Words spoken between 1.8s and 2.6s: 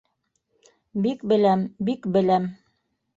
бик беләм.